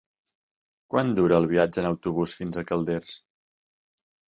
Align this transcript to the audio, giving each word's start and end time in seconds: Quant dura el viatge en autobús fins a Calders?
Quant 0.93 1.11
dura 1.21 1.39
el 1.43 1.47
viatge 1.53 1.85
en 1.85 1.91
autobús 1.93 2.37
fins 2.41 2.59
a 2.59 2.67
Calders? 2.75 3.17